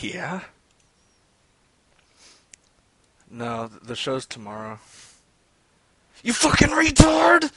[0.00, 0.40] Yeah.
[3.30, 4.78] No, the show's tomorrow.
[6.22, 7.52] You fucking retard!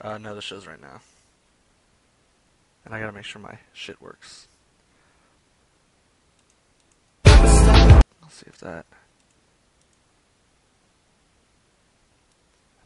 [0.00, 1.00] Uh, no, the show's right now.
[2.84, 4.48] And I gotta make sure my shit works.
[7.24, 8.86] I'll see if that.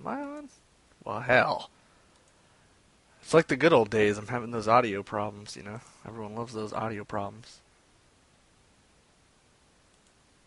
[0.00, 0.48] Am I on?
[1.04, 1.70] Well, hell.
[3.22, 4.16] It's like the good old days.
[4.16, 5.80] I'm having those audio problems, you know?
[6.06, 7.60] Everyone loves those audio problems.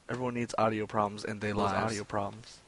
[0.09, 2.59] Everyone needs audio problems, and they love audio problems.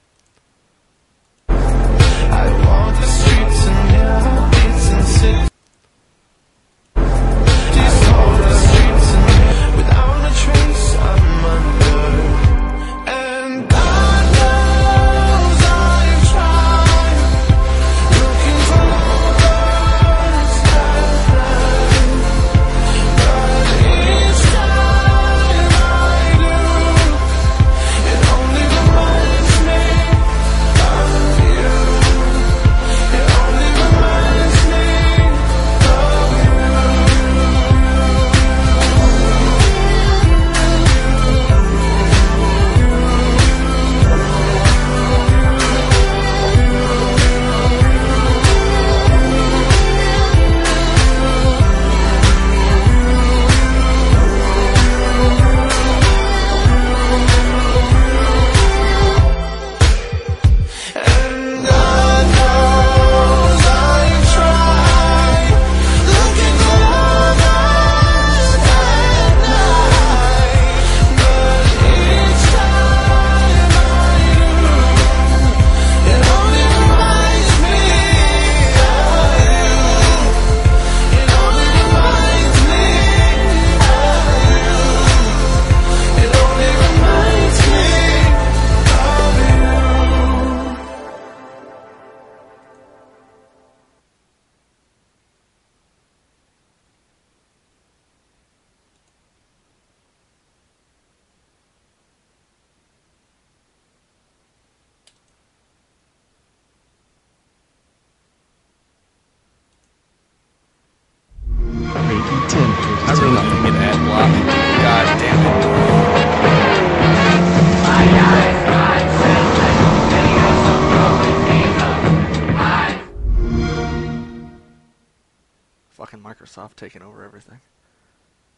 [125.95, 127.61] Fucking Microsoft taking over everything.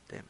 [0.09, 0.25] Damn it.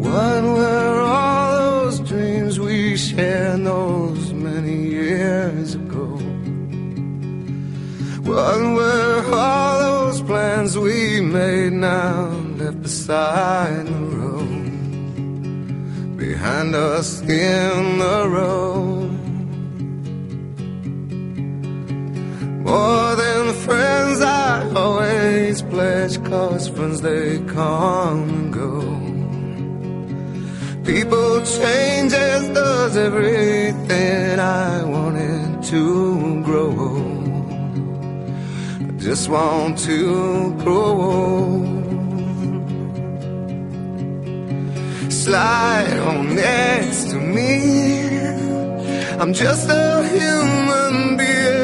[0.00, 6.06] What were all those dreams we shared those many years ago?
[8.22, 14.72] What were all those plans we made now left beside the road?
[16.16, 18.95] Behind us in the road.
[22.66, 28.80] More than friends, I always pledge, cause friends they come and go.
[30.84, 36.74] People change as does everything I wanted to grow.
[38.80, 41.06] I just want to grow.
[45.08, 47.52] Slide on next to me.
[49.20, 51.55] I'm just a human being.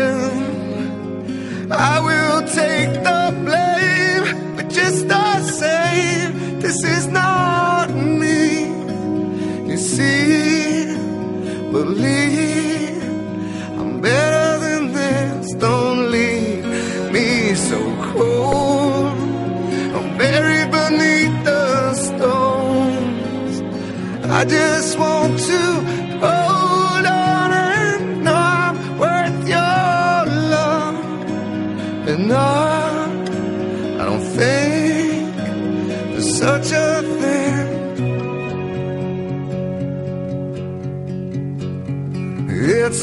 [1.75, 8.67] I will take the blame, but just the same, this is not me.
[9.71, 10.95] You see,
[11.71, 13.03] believe
[13.81, 15.55] I'm better than this.
[15.55, 16.65] Don't leave
[17.13, 17.79] me so
[18.13, 19.17] cold.
[19.97, 23.63] I'm buried beneath the stones.
[24.31, 25.12] I just want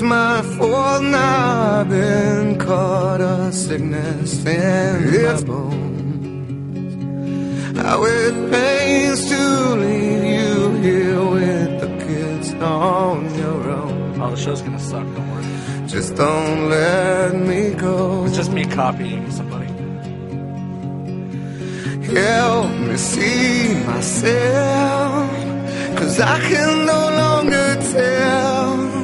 [0.10, 6.48] my fault now I've been caught a sickness in its bones.
[7.78, 14.20] How it pains to leave you here with the kids on your own.
[14.20, 15.46] Oh, the show's gonna suck, don't worry.
[15.88, 18.26] Just don't let me go.
[18.26, 19.68] It's just me copying somebody.
[22.16, 25.30] Help me see myself.
[26.00, 28.99] Cause I can no longer tell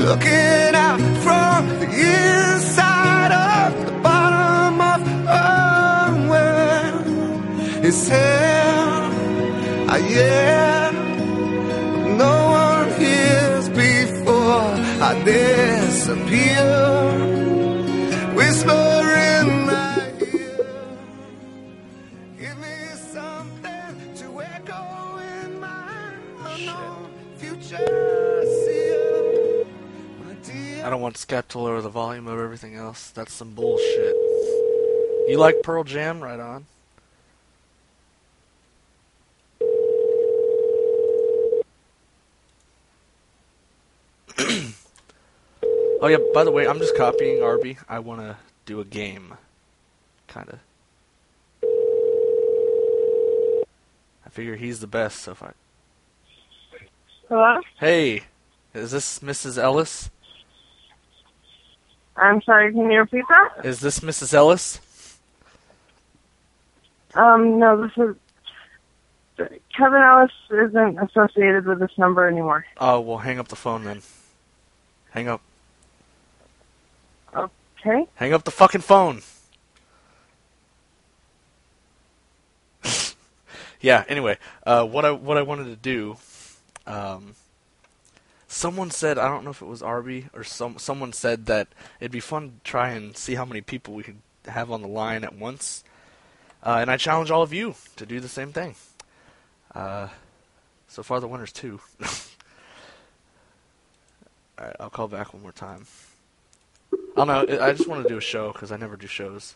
[0.00, 5.00] looking out from the inside of the bottom of
[5.34, 7.84] her world.
[7.84, 9.12] It's hell,
[9.88, 10.94] I am.
[12.16, 14.72] No one hears before
[15.08, 16.68] I disappear.
[18.34, 20.66] Whisper in my ear.
[22.38, 22.76] Give me
[23.16, 24.82] something to echo
[25.18, 26.12] in my
[26.46, 28.09] unknown future.
[30.90, 31.26] Seer, my dear.
[31.26, 33.10] I don't want to lower the volume of everything else.
[33.10, 34.14] That's some bullshit.
[35.28, 36.20] You like Pearl Jam?
[36.20, 36.66] Right on.
[46.02, 47.78] oh yeah, by the way, I'm just copying Arby.
[47.88, 49.34] I want to do a game.
[50.28, 50.58] Kind of.
[54.24, 55.54] I figure he's the best, so far.
[57.28, 57.60] Hello?
[57.78, 58.22] Hey,
[58.74, 59.58] is this Mrs.
[59.58, 60.10] Ellis?
[62.20, 63.64] I'm sorry, can you repeat that?
[63.64, 64.34] Is this Mrs.
[64.34, 64.80] Ellis?
[67.14, 68.16] Um, no, this is...
[69.74, 72.66] Kevin Ellis isn't associated with this number anymore.
[72.78, 74.02] Oh, well, hang up the phone then.
[75.12, 75.40] Hang up.
[77.34, 78.06] Okay?
[78.16, 79.22] Hang up the fucking phone.
[83.80, 84.04] yeah.
[84.08, 84.36] Anyway,
[84.66, 86.16] uh, what I what I wanted to do,
[86.86, 87.34] um,
[88.50, 91.68] someone said I don't know if it was Arby or some someone said that
[92.00, 94.88] it'd be fun to try and see how many people we could have on the
[94.88, 95.84] line at once,
[96.64, 98.74] uh, and I challenge all of you to do the same thing.
[99.72, 100.08] Uh,
[100.88, 101.80] so far, the winner's two.
[104.58, 105.86] Alright, I'll call back one more time.
[106.92, 107.64] I don't know.
[107.64, 109.54] I just want to do a show because I never do shows,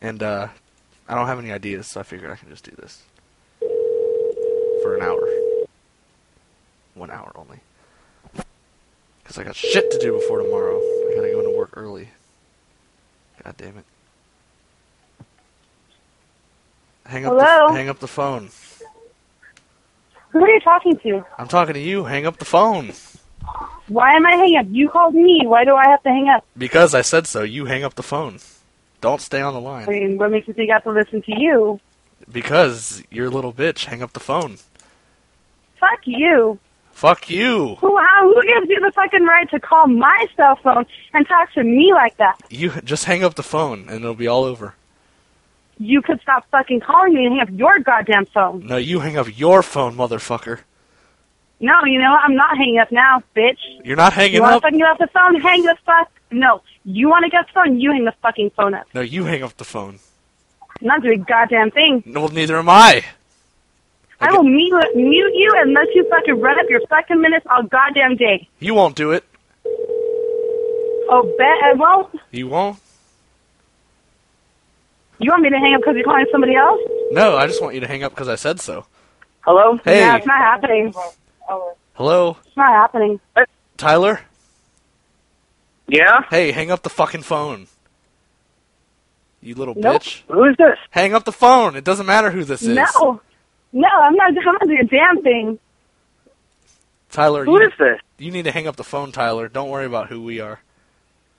[0.00, 0.48] and uh,
[1.06, 3.02] I don't have any ideas, so I figured I can just do this
[4.82, 5.28] for an hour,
[6.94, 7.60] one hour only,
[9.22, 10.78] because I got shit to do before tomorrow.
[10.78, 12.08] I gotta go into work early.
[13.44, 13.84] God damn it!
[17.06, 17.32] Hang up.
[17.32, 17.68] Hello?
[17.68, 18.50] The, hang up the phone.
[20.30, 21.24] Who are you talking to?
[21.38, 22.04] I'm talking to you.
[22.04, 22.92] Hang up the phone.
[23.88, 24.66] Why am I hanging up?
[24.70, 25.42] You called me.
[25.44, 26.44] Why do I have to hang up?
[26.56, 27.42] Because I said so.
[27.42, 28.38] You hang up the phone.
[29.00, 29.88] Don't stay on the line.
[29.88, 31.80] I mean, what makes you think I have to listen to you?
[32.30, 33.86] Because you're a little bitch.
[33.86, 34.58] Hang up the phone.
[35.80, 36.58] Fuck you.
[36.92, 37.74] Fuck you.
[37.76, 41.52] Who, how, who gives you the fucking right to call my cell phone and talk
[41.54, 42.40] to me like that?
[42.50, 44.74] You just hang up the phone and it'll be all over.
[45.78, 48.66] You could stop fucking calling me and hang up your goddamn phone.
[48.66, 50.60] No, you hang up your phone, motherfucker.
[51.58, 52.22] No, you know what?
[52.24, 53.58] I'm not hanging up now, bitch.
[53.84, 54.62] You're not hanging You up.
[54.62, 55.40] fucking get off the phone?
[55.40, 56.10] Hang the fuck.
[56.30, 56.62] No.
[56.84, 57.80] You want to get the phone?
[57.80, 58.86] You hang the fucking phone up.
[58.94, 59.98] No, you hang up the phone.
[60.80, 62.02] I'm not doing a goddamn thing.
[62.06, 63.04] No, neither am I.
[64.22, 67.64] I will mute, mute you and let you fucking run up your fucking minutes all
[67.64, 68.48] goddamn day.
[68.60, 69.24] You won't do it.
[71.14, 72.14] Oh, bet I won't.
[72.30, 72.78] You won't.
[75.18, 76.80] You want me to hang up because you're calling somebody else?
[77.10, 78.86] No, I just want you to hang up because I said so.
[79.42, 79.78] Hello?
[79.84, 79.98] Hey.
[79.98, 80.94] Yeah, it's not happening.
[81.94, 83.20] Hello, It's not happening.
[83.76, 84.20] Tyler.
[85.88, 86.22] Yeah?
[86.30, 87.66] Hey, hang up the fucking phone.
[89.42, 90.02] You little Nope.
[90.02, 90.22] bitch.
[90.28, 90.78] Who is this?
[90.90, 91.76] Hang up the phone.
[91.76, 92.68] It doesn't matter who this is.
[92.68, 93.20] No.
[93.72, 95.58] No, I'm not, I'm not doing a damn thing.
[97.10, 98.00] Tyler, Who you, is this?
[98.18, 99.48] you need to hang up the phone, Tyler.
[99.48, 100.60] Don't worry about who we are.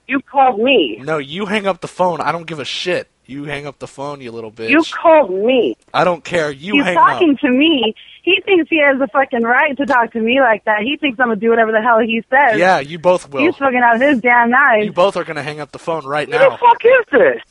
[0.06, 0.98] You called me.
[1.02, 2.20] No, you hang up the phone.
[2.20, 3.08] I don't give a shit.
[3.26, 4.68] You hang up the phone, you little bitch.
[4.68, 5.76] You called me.
[5.94, 6.50] I don't care.
[6.50, 7.40] You He's hang talking up.
[7.40, 7.94] to me.
[8.22, 10.82] He thinks he has the fucking right to talk to me like that.
[10.82, 12.58] He thinks I'm gonna do whatever the hell he says.
[12.58, 13.42] Yeah, you both will.
[13.42, 14.84] He's fucking out his damn eyes.
[14.84, 16.38] You both are gonna hang up the phone right now.
[16.38, 17.42] Who the fuck is this?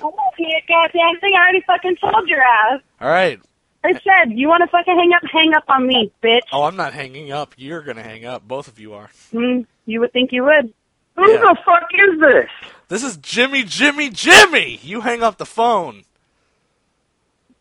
[0.00, 1.34] I won't be a goddamn thing.
[1.36, 2.80] I already fucking told your ass.
[3.00, 3.38] All right.
[3.84, 5.22] I said, you want to fucking hang up?
[5.32, 6.40] Hang up on me, bitch.
[6.52, 7.54] Oh, I'm not hanging up.
[7.56, 8.46] You're gonna hang up.
[8.46, 9.08] Both of you are.
[9.32, 10.72] Hmm, you would think you would.
[11.16, 11.38] Who Yeah.
[11.38, 12.50] the fuck is this?
[12.88, 14.78] This is Jimmy, Jimmy, Jimmy.
[14.82, 16.02] You hang up the phone.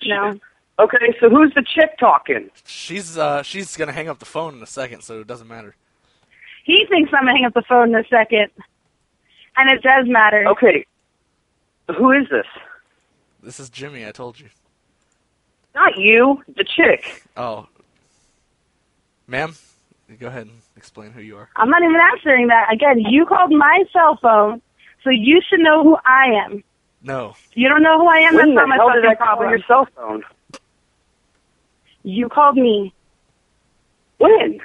[0.05, 0.39] No.
[0.79, 2.49] Okay, so who's the chick talking?
[2.65, 5.75] She's uh she's gonna hang up the phone in a second, so it doesn't matter.
[6.65, 8.49] He thinks I'm gonna hang up the phone in a second.
[9.55, 10.45] And it does matter.
[10.49, 10.85] Okay.
[11.97, 12.45] Who is this?
[13.41, 14.05] This is Jimmy.
[14.05, 14.49] I told you.
[15.77, 17.23] Not you, the chick.
[17.37, 17.67] Oh,
[19.27, 19.53] ma'am,
[20.19, 21.49] go ahead and explain who you are.
[21.55, 22.73] I'm not even answering that.
[22.73, 24.59] Again, you called my cell phone,
[25.03, 26.63] so you should know who I am.
[27.03, 29.17] No, you don't know who I am, When that's the not my hell did fucking
[29.17, 29.49] call problem.
[29.51, 30.23] your cell phone?
[32.01, 32.91] You called me.
[34.17, 34.59] When?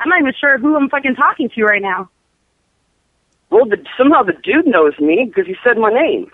[0.00, 2.08] I'm not even sure who I'm fucking talking to right now.
[3.50, 6.30] Well, the, somehow the dude knows me because he said my name.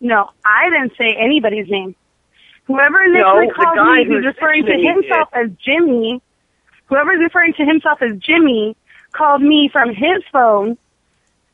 [0.00, 1.94] No, I didn't say anybody's name.
[2.66, 6.22] Whoever No, initially the called me, who's who's referring to mentioning himself as Jimmy,
[6.86, 8.76] whoever's referring to himself as Jimmy,
[9.12, 10.76] called me from his phone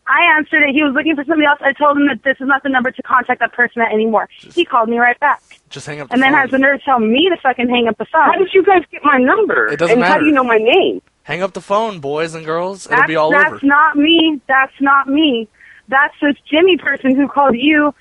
[0.06, 0.74] I answered it.
[0.74, 1.60] He was looking for somebody else.
[1.62, 4.28] I told him that this is not the number to contact that person at anymore.
[4.38, 5.42] He called me right back.
[5.70, 6.40] Just hang up the And then phone.
[6.40, 8.22] has the nerve to tell me to fucking hang up the phone.
[8.22, 9.68] How did you guys get my number?
[9.68, 11.00] It doesn't and how do you know my name?
[11.22, 12.86] Hang up the phone, boys and girls.
[12.90, 13.54] It'll be all that's over.
[13.54, 14.40] That's not me.
[14.46, 15.48] That's not me.
[15.88, 17.94] That's this Jimmy person who called you,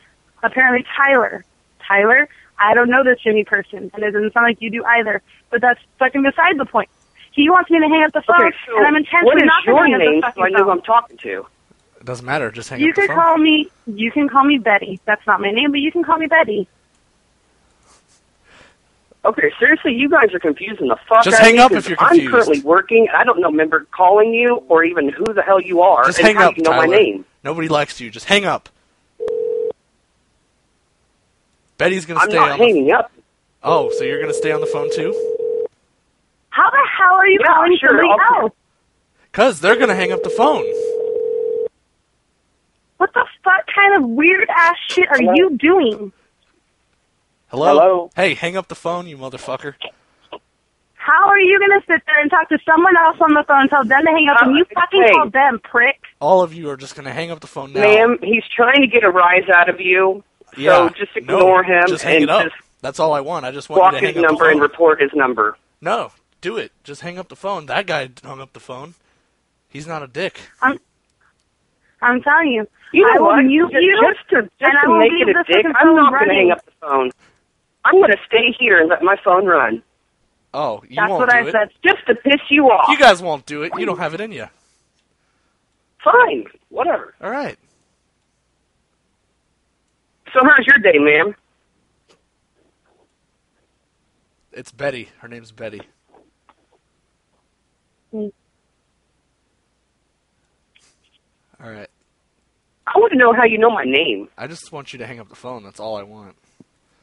[0.43, 1.43] apparently Tyler.
[1.87, 5.21] Tyler, I don't know this Jimmy person, and it doesn't sound like you do either.
[5.49, 6.89] But that's fucking beside the point.
[7.31, 9.65] He wants me to hang up the phone, Okay, so and I'm what intentionally not
[9.65, 10.69] going your to hang name up the so I fucking know who.
[10.71, 11.47] I'm talking to?
[11.99, 12.51] It doesn't matter.
[12.51, 13.15] Just hang You up the could phone.
[13.17, 13.69] call me.
[13.87, 14.99] You can call me Betty.
[15.05, 16.67] That's not my name, but you can call me Betty.
[19.25, 21.85] Okay, seriously, you guys are confusing the fuck Just out of hang me up 'cause
[21.85, 22.25] if you're confused.
[22.25, 23.07] I'm currently working.
[23.07, 26.03] and I don't know member calling you or even who the hell you are.
[26.05, 26.87] Just and hang how up, you know Tyler.
[26.87, 27.25] my name?
[27.41, 28.09] Nobody likes you.
[28.09, 28.67] Just hang up.
[31.77, 32.25] Betty's gonna stay.
[32.25, 32.59] I'm stay not on.
[32.59, 32.65] The...
[32.65, 33.11] hanging up.
[33.63, 35.11] Oh, so you're gonna stay on the phone too?
[36.49, 38.51] How the hell are you Yeah, calling sure, somebody I'll- else?
[39.31, 40.63] Cause they're gonna hang up the phone.
[42.97, 45.33] What the fuck kind of weird ass shit are Hello?
[45.35, 46.11] you doing?
[47.47, 47.67] Hello.
[47.67, 48.09] Hello?
[48.15, 49.73] Hey, hang up the phone, you motherfucker.
[50.93, 53.69] How are you gonna sit there and talk to someone else on the phone and
[53.69, 55.11] tell them to hang up and Uh, you fucking hey.
[55.11, 55.99] call them, prick?
[56.21, 57.81] All of you are just gonna hang up the phone now.
[57.81, 60.23] Ma'am, he's trying to get a rise out of you.
[60.57, 60.87] Yeah.
[60.87, 62.43] So just ignore no, him Just hang and it up.
[62.43, 63.45] just That's all I want.
[63.45, 65.57] I just want block you to his hang up number the and report his number.
[65.81, 66.71] no, do it.
[66.83, 67.65] Just hang up the phone.
[67.67, 68.95] That guy hung up the phone.
[69.69, 70.39] He's not a dick.
[70.61, 72.67] I'm telling you.
[72.91, 73.43] You know I will what?
[73.45, 76.27] mute just, you, just to just to make it a dick, I'm phone not going
[76.29, 77.11] to hang up the phone.
[77.85, 79.81] I'm going to stay here and let my phone run,
[80.53, 81.51] Oh, you That's won't what do I it.
[81.51, 81.69] said.
[81.83, 82.89] just to piss you off.
[82.89, 83.71] You guys won't do it.
[83.77, 84.45] You don't have it in you.
[86.03, 87.15] Fine, whatever.
[87.21, 87.57] All right.
[90.33, 91.35] So how's your day, ma'am?
[94.51, 95.09] It's Betty.
[95.19, 95.81] Her name's Betty.
[98.13, 98.31] All
[101.59, 101.89] right.
[102.85, 105.19] I want to know how you know my name, I just want you to hang
[105.19, 105.63] up the phone.
[105.63, 106.35] That's all I want.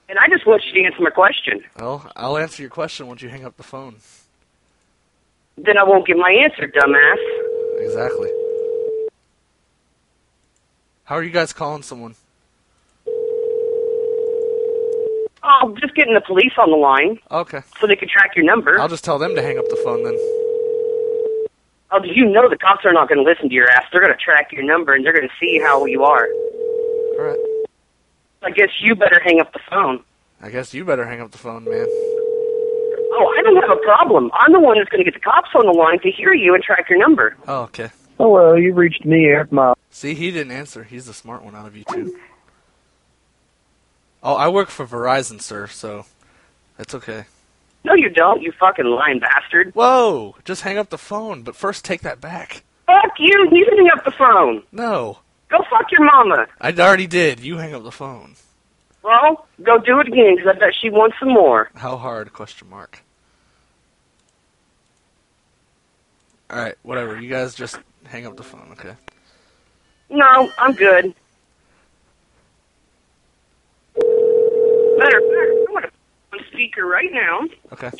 [0.08, 1.62] and I just want you to answer my question.
[1.78, 3.96] Well, I'll answer your question once you hang up the phone.
[5.56, 7.82] Then I won't give my answer, dumbass.
[7.84, 8.30] Exactly.
[11.04, 12.14] How are you guys calling someone?
[15.62, 17.60] Oh, just getting the police on the line Okay.
[17.80, 18.80] so they can track your number.
[18.80, 20.14] I'll just tell them to hang up the phone then.
[21.92, 23.84] Oh, do you know the cops are not going to listen to your ass?
[23.92, 26.26] They're going to track your number and they're going to see how you are.
[26.26, 27.38] All right.
[28.42, 30.02] I guess you better hang up the phone.
[30.40, 31.86] I guess you better hang up the phone, man.
[33.12, 34.30] Oh, I don't have a problem.
[34.34, 36.54] I'm the one that's going to get the cops on the line to hear you
[36.54, 37.36] and track your number.
[37.48, 37.90] Oh, okay.
[38.18, 39.76] Hello, you've reached me, Eric Miles.
[39.90, 40.84] See, he didn't answer.
[40.84, 42.16] He's the smart one out of you two.
[44.22, 46.04] Oh, I work for Verizon, sir, so
[46.78, 47.24] it's okay.
[47.84, 49.72] No, you don't, you fucking lying bastard.
[49.74, 50.36] Whoa!
[50.44, 52.62] Just hang up the phone, but first take that back.
[52.86, 54.62] Fuck you, you hang up the phone.
[54.72, 55.18] No,
[55.50, 56.46] Go fuck your mama.
[56.60, 57.40] I already did.
[57.40, 58.36] You hang up the phone.
[59.02, 61.70] Well, go do it again, because I bet she wants some more.
[61.74, 62.32] How hard?
[62.32, 63.02] Question mark.
[66.50, 67.20] All right, whatever.
[67.20, 68.94] You guys just hang up the phone, okay?
[70.08, 71.14] No, I'm good.
[75.00, 75.90] Matter of fact, I'm going to
[76.32, 77.40] on speaker right now,
[77.72, 77.90] Okay.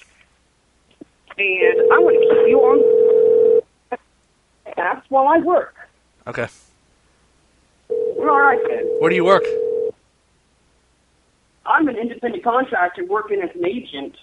[1.39, 3.99] and I'm going to keep you on
[4.77, 5.75] ass while I work.
[6.27, 6.47] Okay.
[7.89, 8.85] All right, then.
[9.01, 9.45] Where do you work?
[11.67, 14.17] I'm an independent contractor working as an agent.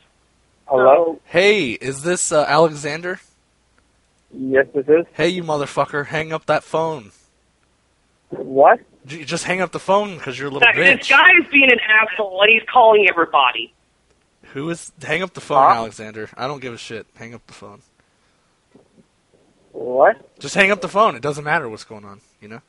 [0.67, 1.19] Hello?
[1.25, 3.19] Hey, is this uh, Alexander?
[4.31, 5.05] Yes, this is.
[5.13, 6.07] Hey, you motherfucker!
[6.07, 7.12] Hang up that phone.
[8.29, 8.79] What?
[9.08, 11.00] J- Just hang up the phone because you're a little That, bitch.
[11.00, 13.74] this guy is being an asshole, and he's calling everybody.
[14.54, 14.92] Who is?
[15.02, 15.76] Hang up the phone, Huh?
[15.78, 16.30] Alexander.
[16.38, 17.08] I don't give a shit.
[17.16, 17.82] Hang up the phone.
[19.72, 20.18] What?
[20.40, 21.16] Just hang up the phone.
[21.16, 22.22] It doesn't matter what's going on.
[22.42, 22.62] You know.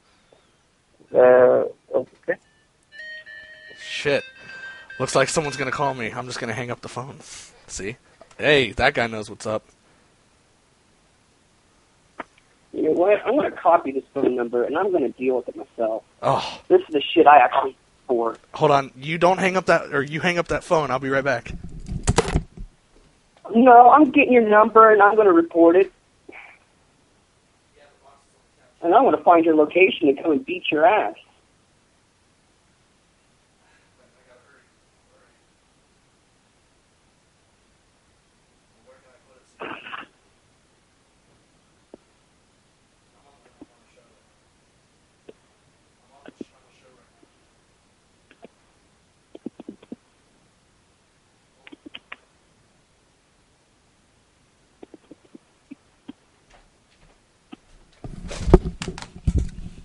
[1.14, 2.35] Uh, okay.
[3.80, 4.25] Shit.
[5.00, 6.11] Looks like someone's gonna call me.
[6.11, 7.21] I'm just gonna hang up the phone.
[7.66, 7.97] See?
[8.37, 9.64] Hey, that guy knows what's up.
[12.78, 13.20] You know what?
[13.26, 16.04] I'm going to copy this phone number, and I'm going to deal with it myself.
[16.23, 18.37] Oh, This is the shit I actually for.
[18.54, 18.92] hold on.
[18.97, 20.92] You don't hang up that, or you hang up that phone.
[20.92, 21.50] I'll be right back.
[23.52, 25.92] No, I'm getting your number, and I'm going to report it.
[28.80, 31.16] And I'm going to find your location and come and beat your ass.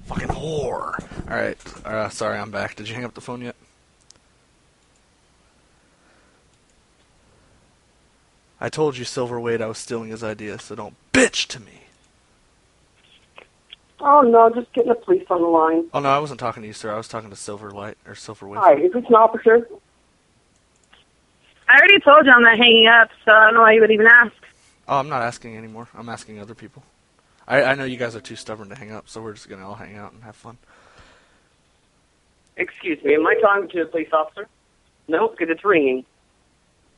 [0.05, 0.99] Fucking whore.
[1.29, 1.57] All right.
[1.83, 2.75] Uh, sorry, I'm back.
[2.75, 3.55] Did you hang up the phone yet?
[8.61, 11.81] I told you, Silver Wade, I was stealing his idea, so don't bitch to me.
[13.99, 15.85] Oh no, just getting the police on the line.
[15.93, 16.91] Oh no, I wasn't talking to you, sir.
[16.93, 18.59] I was talking to Silver Light or Silver Wade.
[18.59, 19.67] Hi, is this an officer?
[21.69, 23.91] I already told you I'm not hanging up, so I don't know why you would
[23.91, 24.33] even ask.
[24.87, 25.87] Oh, I'm not asking anymore.
[25.93, 26.83] I'm asking other people.
[27.47, 29.67] I, I know you guys are too stubborn to hang up, so we're just gonna
[29.67, 30.57] all hang out and have fun.
[32.57, 34.47] Excuse me, am I talking to a police officer?
[35.07, 36.05] No, because it's ringing.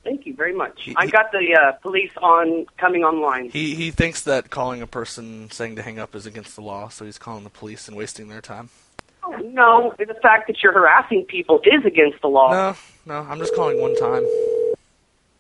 [0.04, 0.84] Thank you very much.
[0.84, 3.50] He- I he- got the uh, police on coming online.
[3.50, 6.90] He he thinks that calling a person saying to hang up is against the law,
[6.90, 8.70] so he's calling the police and wasting their time.
[9.24, 12.52] Oh, no, the fact that you're harassing people is against the law.
[12.52, 12.76] No,
[13.08, 14.24] no, I'm just calling one time.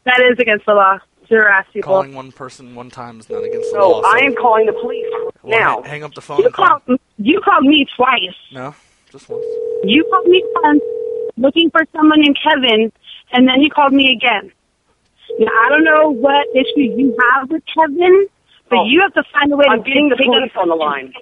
[0.05, 1.91] That is against the law to harass people.
[1.93, 4.01] Calling one person one time is not against the So law.
[4.03, 5.05] I am calling the police
[5.43, 5.81] Well, now.
[5.83, 6.39] hang up the phone.
[6.39, 6.79] You and call.
[6.79, 8.35] called, you called me twice.
[8.51, 8.73] No,
[9.11, 9.45] just once.
[9.87, 10.81] You called me once
[11.37, 12.91] looking for someone named Kevin,
[13.31, 14.51] and then you called me again.
[15.39, 18.27] Now, I don't know what issue you have with Kevin,
[18.69, 18.85] but Oh.
[18.85, 21.13] you have to find a way I'm to getting the take police on the line.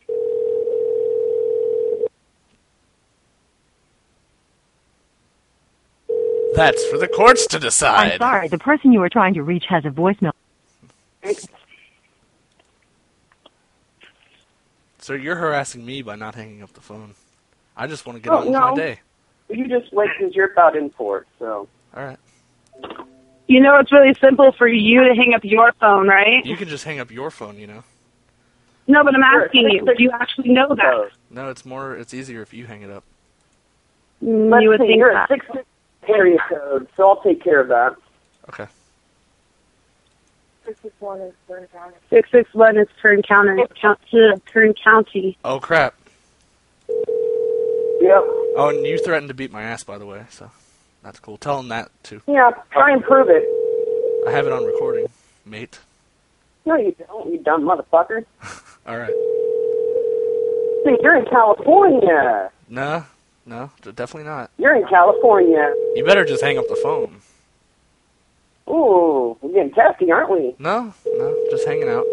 [6.55, 7.96] That's for the courts to decide.
[7.98, 8.20] I'm decide.
[8.20, 10.32] sorry, the person you are trying to reach has a voicemail.
[15.00, 17.15] So you're harassing me by not hanging up the phone.
[17.75, 18.70] I just want to get Oh, on with no.
[18.72, 19.00] my day.
[19.50, 21.27] You just wait because you're about in for it.
[21.39, 22.18] So All right.
[23.48, 26.44] You know, it's really simple for you to hang up your phone, right?
[26.46, 27.84] You can just hang up your phone, you know.
[28.88, 29.86] No, but I'm asking you.
[29.86, 31.10] Do you actually know that?
[31.30, 31.96] No, it's more.
[31.96, 33.03] It's easier if you hang it up.
[34.24, 35.30] Mm, let's you would see, think you're that.
[35.32, 35.46] at six
[36.08, 37.96] area code, so I'll take care of that.
[38.50, 38.68] Okay.
[40.65, 43.63] Six six one is Kern County.
[43.82, 45.38] Count, uh, Kern County.
[45.44, 45.94] Oh crap.
[48.03, 48.24] Yep.
[48.57, 50.25] Oh, and you threatened to beat my ass, by the way.
[50.29, 50.51] So
[51.03, 51.37] that's cool.
[51.37, 52.22] Tell him that too.
[52.27, 53.46] Yeah, try and prove it.
[54.27, 55.05] I have it on recording,
[55.46, 55.79] mate.
[56.66, 58.25] No, you don't, you dumb motherfucker.
[58.87, 59.13] All right.
[60.83, 62.51] See, you're in California.
[62.68, 63.05] No,
[63.46, 64.51] no, definitely not.
[64.57, 65.74] You're in California.
[65.96, 67.22] You better just hang up the phone.
[68.68, 70.55] Ooh, we're getting testy, aren't we?
[70.59, 72.05] No, no, just hanging out.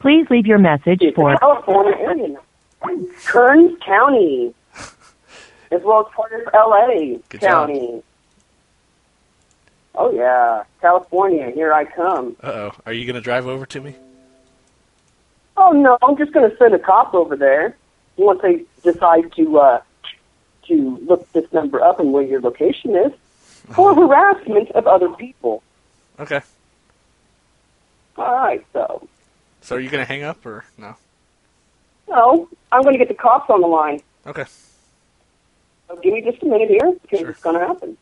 [0.00, 2.38] Please leave your message It's for California area.
[3.26, 4.54] Kern County,
[5.70, 7.20] as well as part of L.A.
[7.28, 7.68] Good job.
[7.68, 8.02] County.
[9.94, 12.36] Oh yeah, California, here I come.
[12.42, 12.72] Uh oh.
[12.86, 13.94] Are you gonna drive over to me?
[15.62, 17.76] Oh no, I'm just going to send a cop over there
[18.16, 19.82] once they decide to uh,
[20.68, 23.12] to look this number up and where your location is
[23.72, 25.62] for harassment of other people.
[26.18, 26.40] Okay.
[28.16, 29.06] All right, so
[29.62, 30.96] So are you gonna hang up or no?
[32.08, 34.00] no, I'm going to get the cops on the line.
[34.26, 34.44] Okay.
[35.86, 37.30] So give me just a minute here because Sure.
[37.30, 37.96] it's going to happen.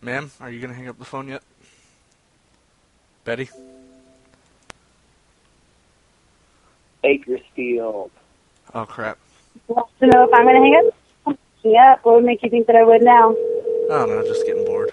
[0.00, 1.42] Ma'am, are you gonna hang up the phone yet?
[3.24, 3.48] Betty?
[7.02, 8.10] Bakersfield.
[8.74, 9.18] Oh crap.
[9.68, 10.94] Wants to know if I'm going to hang up?
[11.62, 11.96] Yeah.
[12.02, 13.32] What would make you think that I would now?
[13.32, 14.90] I don't know, just getting bored.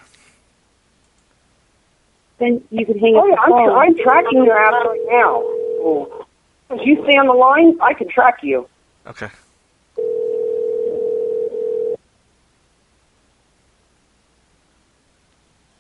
[2.40, 3.70] Then you could hang Oh up yeah, the I'm, phone.
[3.78, 5.42] I'm tracking your ass right now.
[5.82, 6.26] Oh.
[6.72, 8.68] If you stay on the line, I can track you.
[9.08, 9.30] Okay.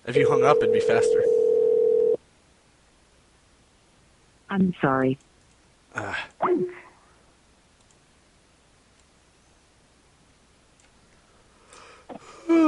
[0.05, 1.23] If you hung up, it'd be faster.
[4.49, 5.19] I'm sorry.
[5.93, 6.15] Uh,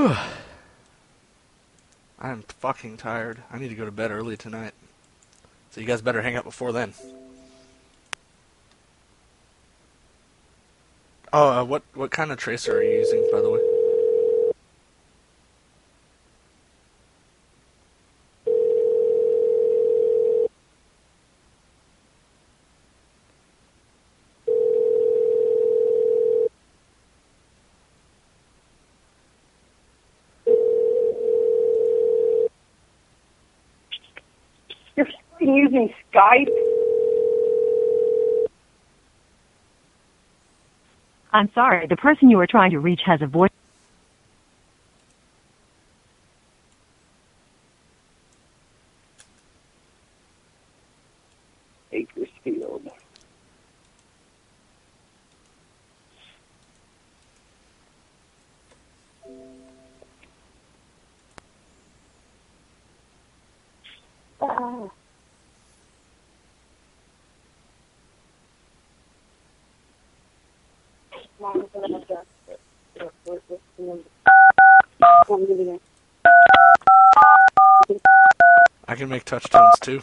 [2.19, 3.43] I'm fucking tired.
[3.51, 4.73] I need to go to bed early tonight.
[5.69, 6.93] So you guys better hang up before then.
[11.33, 13.59] Oh, uh, what what kind of tracer are you using, by the way?
[34.95, 35.55] You're fucking
[41.33, 43.49] I'm sorry, the person you are trying to reach has a voice.
[51.89, 52.87] Bakersfield.
[64.39, 64.91] Oh.
[78.87, 80.01] I can make touch tones too.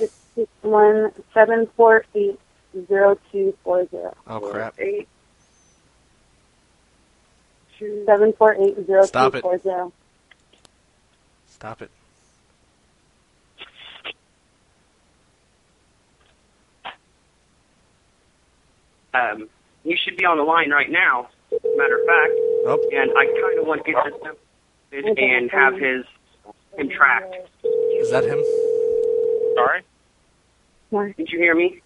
[0.62, 2.40] One seven four eight
[2.88, 4.16] zero two four zero.
[4.26, 4.78] Oh crap!
[4.80, 5.08] Eight.
[8.06, 9.42] Seven four eight zero Stop two it.
[9.42, 9.92] four zero.
[11.46, 11.90] Stop it.
[19.14, 19.48] Um,
[19.88, 21.28] you should be on the line right now.
[21.76, 22.32] Matter of fact,
[22.66, 24.36] Oh, and I kind of want to get this
[24.92, 26.04] message and have his
[26.76, 27.34] him tracked.
[27.64, 28.38] is that him?
[29.54, 29.82] Sorry?
[31.16, 31.80] Did you hear me?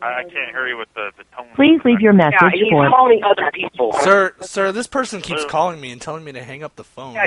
[0.00, 1.46] I, I can't hear you with the, the tone.
[1.54, 3.92] Please leave your message Yeah, he's for calling other people.
[4.00, 7.14] Sir, sir, this person keeps calling me and telling me to hang up the phone.
[7.14, 7.26] Yeah,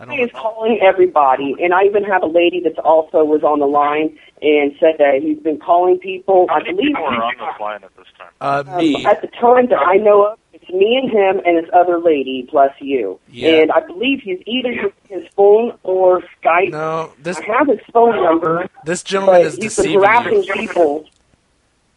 [0.00, 3.24] I, he- I He is calling everybody, and I even have a lady that's also
[3.24, 6.46] was on the line and said that he's been calling people.
[6.48, 8.28] How I believe people are on this line at this time?
[8.40, 9.04] Uh, um, me.
[9.06, 12.46] at the time that I know of, it's me and him and this other lady
[12.48, 13.18] plus you.
[13.30, 13.62] Yeah.
[13.62, 16.70] And I believe he's either using his phone or Skype.
[16.70, 20.52] No, this I have his phone number, this gentleman is he's been deceiving you.
[20.54, 21.06] people.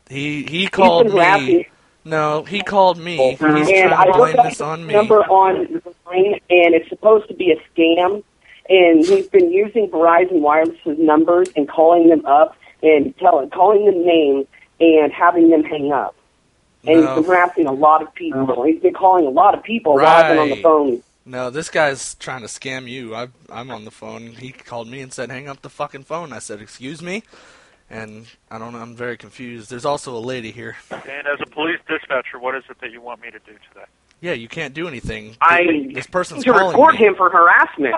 [0.09, 1.67] He he He's called been harassing me.
[2.03, 3.17] No, he called me.
[3.17, 3.59] He's and
[3.91, 4.93] trying to blame this on me.
[4.93, 8.23] number on the line, and it's supposed to be a scam.
[8.69, 14.05] And he's been using Verizon Wireless's numbers and calling them up and telling, calling them
[14.05, 14.47] names
[14.79, 16.15] and having them hang up.
[16.87, 17.07] And No.
[17.15, 18.63] he's been harassing a lot of people.
[18.63, 21.03] He's been calling a lot of people while I've on the phone.
[21.25, 23.13] No, this guy's trying to scam you.
[23.13, 24.27] I, I'm on the phone.
[24.27, 27.21] He called me and said, "Hang up the fucking phone." I said, "Excuse me,"
[27.91, 28.79] and I don't know.
[28.79, 29.69] I'm very confused.
[29.69, 30.77] There's also a lady here.
[30.91, 33.85] And as a police dispatcher, what is it that you want me to do today?
[34.21, 35.35] Yeah, you can't do anything.
[35.41, 36.99] I this person's to calling report me.
[37.01, 37.95] him for harassment.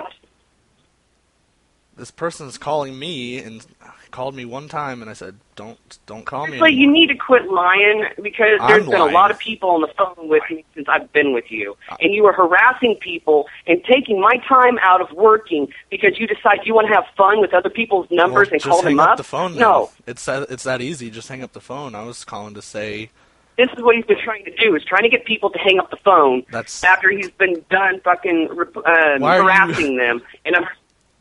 [1.96, 3.64] This person's calling me and
[4.10, 7.16] called me one time, and I said, "Don't, don't call me." But you need to
[7.16, 10.64] quit lying because I'm there's been a lot of people on the phone with me
[10.74, 15.00] since I've been with you, and you are harassing people and taking my time out
[15.00, 18.54] of working because you decide you want to have fun with other people's numbers well,
[18.54, 19.16] and call them up, up.
[19.16, 19.52] the phone.
[19.52, 19.60] Then.
[19.60, 21.10] no, it's that it's that easy.
[21.10, 21.94] Just hang up the phone.
[21.94, 23.10] I was calling to say
[23.56, 25.78] this is what he's been trying to do: is trying to get people to hang
[25.78, 30.22] up the phone that's after he's been done fucking uh, Why are you- harassing them.
[30.44, 30.64] And I'm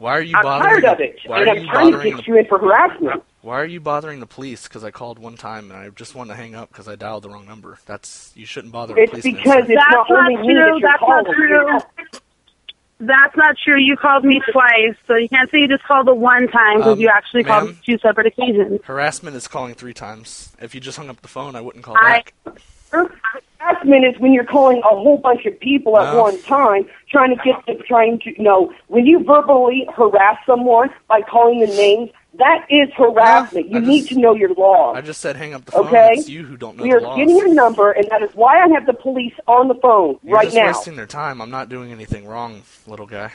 [0.03, 0.81] why are you I'm bothering?
[0.81, 1.15] tired of it.
[1.25, 2.15] Why and are I'm you trying to bothering?
[2.17, 3.23] get The, you in for harassment.
[3.41, 4.67] why are you bothering the police?
[4.67, 7.23] Because I called one time and I just wanted to hang up because I dialed
[7.23, 7.79] the wrong number.
[7.85, 9.35] That's you shouldn't bother a It's policeman.
[9.35, 10.55] because it's That's not not only me true.
[10.55, 11.33] that you're That's not calling.
[11.33, 12.19] true.
[12.99, 13.79] That's not true.
[13.79, 16.93] You called me twice, so you can't say you just called the one time because
[16.93, 17.77] Um, you actually called ma'am?
[17.85, 18.81] two separate occasions.
[18.85, 20.55] Harassment is calling three times.
[20.61, 22.55] If you just hung up the phone, I wouldn't call I- back.
[23.63, 27.41] Harassment is when you're calling a whole bunch of people at one time, trying to
[27.43, 32.09] get them, trying to, you know, when you verbally harass someone by calling them names,
[32.39, 33.67] that is harassment.
[33.69, 34.93] Yeah, you I need to know your law.
[34.93, 35.87] I just said hang up the phone.
[35.87, 36.09] Okay.
[36.13, 37.17] It's you who don't know We are the laws.
[37.17, 40.35] getting your number, and that is why I have the police on the phone You're
[40.35, 40.65] right just now.
[40.67, 41.41] wasting their time.
[41.41, 43.31] I'm not doing anything wrong, little guy.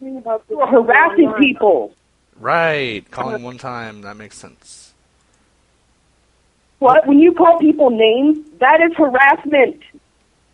[0.00, 1.94] You are harassing people.
[2.40, 3.08] Right.
[3.10, 4.02] Calling one time.
[4.02, 4.91] That makes sense.
[6.82, 7.06] What?
[7.06, 9.80] When you call people names, that is harassment.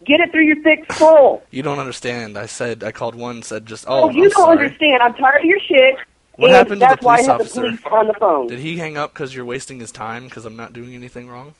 [0.05, 1.43] Get it through your thick skull.
[1.51, 2.37] You don't understand.
[2.37, 3.43] I said I called one.
[3.43, 4.11] Said just Oh, oh.
[4.11, 4.59] you I'm don't sorry.
[4.59, 5.03] understand.
[5.03, 5.97] I'm tired of your shit.
[6.37, 7.61] What and happened to the that's why I police have officer?
[7.63, 8.47] the police on the phone.
[8.47, 11.55] Did he hang up because you're wasting his time because I'm not doing anything wrong?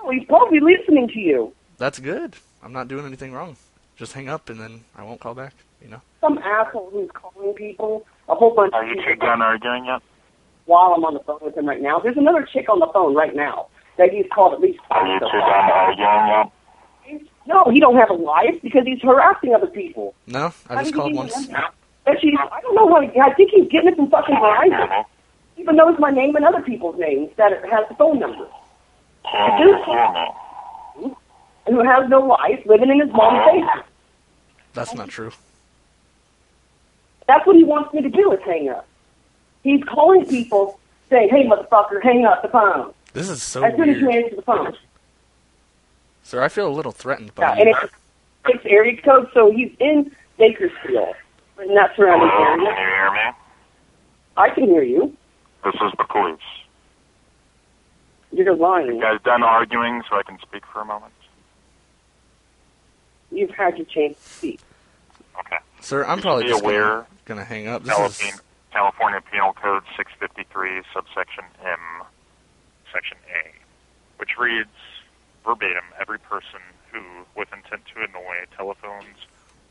[0.00, 1.52] Oh, he's probably listening to you.
[1.78, 2.34] That's good.
[2.62, 3.56] I'm not doing anything wrong.
[3.96, 5.52] Just hang up and then I won't call back.
[5.82, 6.00] You know.
[6.22, 9.84] Some asshole who's calling people, a whole bunch Are of you people two done arguing
[9.84, 10.00] yet?
[10.66, 11.98] While I'm on the phone with him right now.
[11.98, 15.18] There's another chick on the phone right now that he's called at least Are you
[15.18, 15.30] twice.
[15.32, 16.52] two done arguing yet?
[17.46, 20.14] No, he don't have a life because he's harassing other people.
[20.26, 21.32] No, I just called get once.
[21.32, 22.20] your number?
[22.20, 23.00] She's, I don't know how.
[23.00, 24.82] He, I think he's getting it from fucking Verizon.
[24.84, 25.04] Uh-huh.
[25.56, 28.46] Even knows my name and other people's names that it has the phone number.
[29.30, 31.14] Can you hear me?
[31.66, 33.52] And who has no life, living in his mom's uh-huh.
[33.52, 33.86] basement.
[34.74, 35.32] That's not true.
[37.26, 38.86] That's what he wants me to do is hang up.
[39.66, 40.78] He's calling people
[41.10, 42.94] saying, hey, motherfucker, hang up the phone.
[43.14, 44.24] This is so as soon as you weird.
[44.26, 44.76] answer the phone.
[46.22, 47.74] Sir, I feel a little threatened Yeah, by and you.
[48.48, 51.16] it's a area code, so he's in Bakersfield,
[51.60, 53.10] in that surrounding Hello, can you area.
[53.10, 53.36] hear me?
[54.36, 55.16] I can hear you.
[55.64, 56.38] This is the police.
[58.30, 58.86] You're lying.
[58.96, 61.12] You guys done arguing so I can speak for a moment?
[63.32, 64.60] You've had your chance to speak.
[65.40, 65.56] Okay.
[65.80, 67.82] Sir, I'm You probably be just gonna, gonna hang up.
[67.82, 68.40] This California, is
[68.76, 72.04] California Penal Code 653, subsection M,
[72.92, 73.56] section A,
[74.20, 74.76] which reads
[75.48, 76.60] verbatim every person
[76.92, 77.00] who,
[77.32, 79.16] with intent to annoy, telephones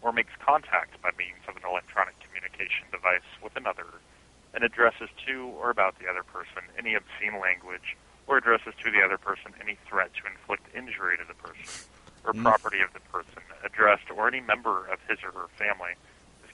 [0.01, 3.85] or makes contact by means of an electronic communication device with another
[4.57, 7.93] and addresses to or about the other person any obscene language
[8.25, 11.77] or addresses to the other person any threat to inflict injury to the person
[12.25, 12.41] or Mm.
[12.41, 15.93] property of the person addressed or any member of his or her family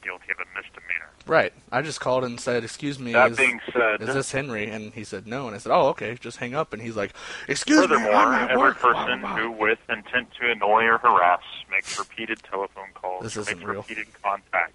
[0.01, 1.09] guilty of a misdemeanor.
[1.27, 1.53] Right.
[1.71, 4.93] I just called and said, "Excuse me, That is, being said, is this Henry?" And
[4.93, 7.13] he said no, and I said, "Oh, okay, just hang up." And he's like,
[7.47, 9.37] "Excuse me, Furthermore, I'm at every work." Person blah, blah.
[9.37, 13.81] who, with intent to annoy or harass, makes repeated telephone calls This or makes real.
[13.81, 14.73] repeated contact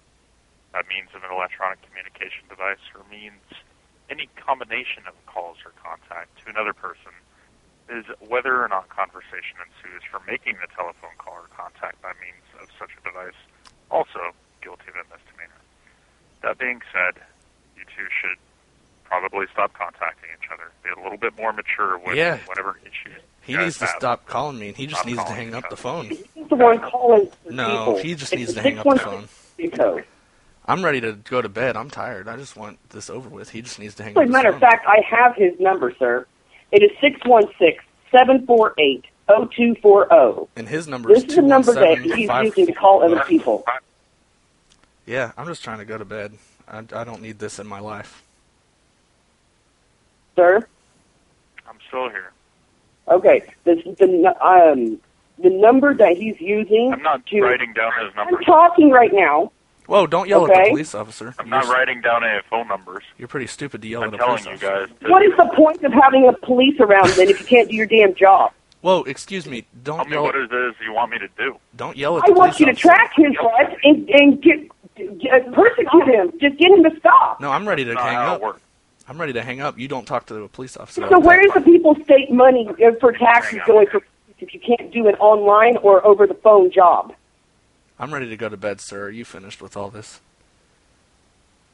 [0.71, 3.41] by means of an electronic communication device or means
[4.09, 7.11] any combination of calls or contact to another person
[7.89, 12.43] is whether or not conversation ensues from making the telephone call or contact by means
[12.61, 13.35] of such a device
[13.89, 14.31] also
[14.67, 15.61] guilty of a misdemeanor.
[16.43, 17.21] That being said,
[17.77, 18.37] you two should
[19.05, 20.69] probably stop contacting each other.
[20.83, 22.37] Be a little bit more mature with Yeah.
[22.45, 23.21] whatever issues.
[23.41, 23.95] He you guys needs to have.
[23.97, 25.75] stop calling me, and he just Stop needs to hang each up the other.
[25.77, 26.05] phone.
[26.09, 27.97] He's the one calling for No, people.
[27.99, 30.03] he just It's needs to hang up the 616 code.
[30.65, 31.77] I'm ready to go to bed.
[31.77, 32.27] I'm tired.
[32.27, 33.49] I just want this over with.
[33.51, 35.93] He just needs to hang As up a matter of fact, I have his number,
[35.97, 36.27] sir.
[36.73, 40.49] It is six one six seven four eight zero two four zero.
[40.57, 43.63] and his number This is is the number that he's using to call other people.
[45.07, 46.33] Yeah, I'm just trying to go to bed.
[46.67, 48.23] I, I don't need this in my life.
[50.35, 50.67] Sir,
[51.67, 52.31] I'm still here.
[53.07, 53.41] okay.
[53.63, 54.99] The the um
[55.39, 56.93] the number that he's using.
[56.93, 58.37] I'm not to, writing down his number.
[58.37, 59.51] I'm talking right now.
[59.87, 60.05] Whoa!
[60.05, 61.33] Don't yell at the police officer.
[61.39, 63.03] I'm You're, not writing down any phone numbers.
[63.17, 64.87] you're pretty stupid to yell I'm at a telling police you officer.
[64.87, 64.99] guys.
[65.05, 67.75] To What is the point of having a police around then if you can't do
[67.75, 68.51] your damn job?
[68.81, 69.03] Whoa!
[69.03, 69.61] Excuse me.
[69.85, 70.23] Tell Don't me yell.
[70.23, 71.57] what it is you want me to do.
[71.77, 74.59] Don't yell at I the want police you to track his butt and, and get,
[74.59, 74.71] get
[75.53, 76.31] persecute him.
[76.39, 77.39] Just get him to stop.
[77.39, 78.41] No, I'm ready to That's hang up.
[78.41, 78.55] it.
[79.07, 79.79] I'm ready to hang up.
[79.79, 81.01] You don't talk to a police officer.
[81.07, 81.47] So like where that.
[81.47, 82.67] is the people's state money
[82.99, 84.01] for taxes going for
[84.39, 87.13] if you can't do an online or over the phone job?
[87.99, 89.05] I'm ready to go to bed, sir.
[89.05, 90.19] Are you finished with all this?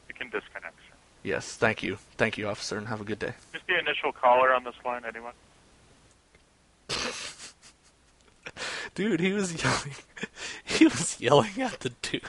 [0.07, 0.75] You can disconnect.
[0.77, 0.95] sir.
[1.23, 1.55] Yes.
[1.55, 1.97] Thank you.
[2.17, 3.33] Thank you, officer, and have a good day.
[3.51, 5.33] Just the initial caller on this line, anyone?
[8.95, 9.95] Dude, he was yelling.
[10.65, 12.21] He was yelling at the dude.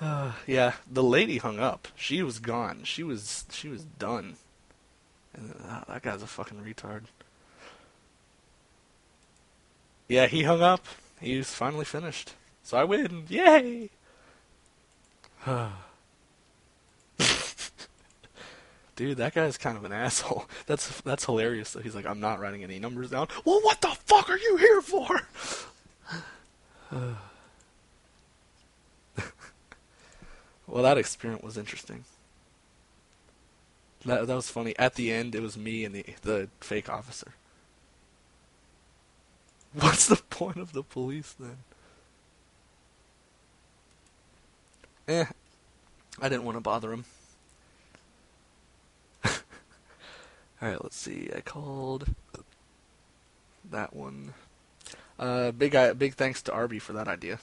[0.00, 1.88] Uh, yeah, the lady hung up.
[1.94, 2.84] She was gone.
[2.84, 4.36] She was she was done.
[5.34, 7.02] And uh, that guy's a fucking retard.
[10.08, 10.86] Yeah, he hung up.
[11.20, 12.32] He was finally finished.
[12.62, 13.24] So I win.
[13.28, 13.90] Yay!
[18.96, 20.46] Dude, that guy's kind of an asshole.
[20.66, 21.72] That's that's hilarious.
[21.72, 23.28] Though he's like, I'm not writing any numbers down.
[23.44, 25.20] Well, what the fuck are you here for?
[30.70, 32.04] Well, that experiment was interesting.
[34.06, 34.74] That that was funny.
[34.78, 37.34] At the end, it was me and the the fake officer.
[39.74, 41.58] What's the point of the police then?
[45.08, 45.24] Eh,
[46.20, 47.04] I didn't want to bother him.
[50.62, 51.30] Alright, let's see.
[51.34, 52.06] I called
[53.70, 54.34] that one.
[55.18, 57.40] Uh, big big thanks to Arby for that idea.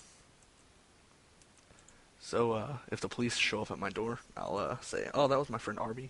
[2.27, 5.39] So, uh, if the police show up at my door, I'll uh, say, "Oh, that
[5.39, 6.09] was my friend Arby."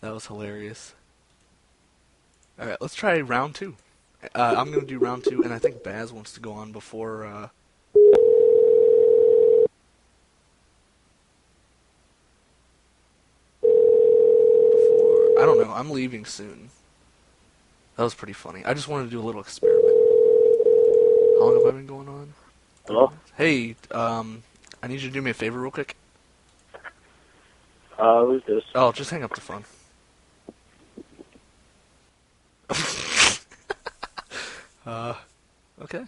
[0.00, 0.94] That was hilarious.
[2.58, 3.76] All right, let's try round two.
[4.34, 7.24] Uh, I'm gonna do round two, and I think Baz wants to go on before.
[7.24, 7.48] Uh,
[13.62, 15.72] before I don't know.
[15.72, 16.70] I'm leaving soon.
[17.96, 18.64] That was pretty funny.
[18.64, 19.81] I just wanted to do a little experiment.
[21.42, 22.34] How long have I been going on?
[22.86, 23.12] Hello?
[23.36, 24.44] Hey, um,
[24.80, 25.96] I need you to do me a favor real quick.
[27.98, 28.62] Uh, who's this?
[28.76, 29.64] Oh, just hang up the phone.
[34.86, 35.14] uh,
[35.82, 36.04] okay.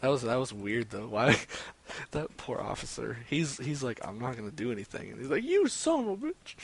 [0.00, 1.06] That was that was weird though.
[1.06, 1.36] Why
[2.10, 3.18] that poor officer?
[3.30, 6.16] He's he's like, I'm not gonna do anything, and he's like, you son of a
[6.16, 6.56] bitch.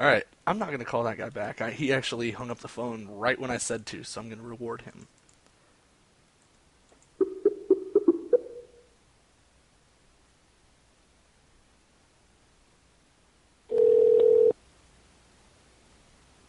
[0.00, 1.60] All right, I'm not gonna call that guy back.
[1.60, 4.40] I, he actually hung up the phone right when I said to, so I'm gonna
[4.40, 5.06] reward him.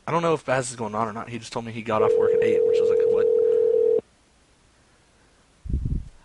[0.07, 1.27] I don't know if Baz is going on or not.
[1.27, 4.01] He just told me he got off work at eight, which was like what?